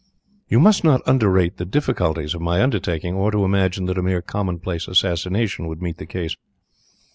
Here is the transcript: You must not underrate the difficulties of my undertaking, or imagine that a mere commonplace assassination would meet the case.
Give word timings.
You 0.49 0.59
must 0.59 0.83
not 0.83 1.03
underrate 1.05 1.57
the 1.57 1.63
difficulties 1.63 2.33
of 2.33 2.41
my 2.41 2.63
undertaking, 2.63 3.13
or 3.13 3.31
imagine 3.35 3.85
that 3.85 3.99
a 3.99 4.01
mere 4.01 4.23
commonplace 4.23 4.87
assassination 4.87 5.67
would 5.67 5.83
meet 5.83 5.97
the 5.99 6.07
case. 6.07 6.35